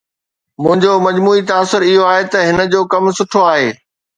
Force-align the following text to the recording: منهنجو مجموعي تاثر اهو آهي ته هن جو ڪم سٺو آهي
منهنجو 0.61 0.93
مجموعي 1.07 1.41
تاثر 1.51 1.81
اهو 1.89 2.01
آهي 2.11 2.23
ته 2.31 2.39
هن 2.47 2.59
جو 2.73 2.81
ڪم 2.91 3.03
سٺو 3.17 3.39
آهي 3.53 3.69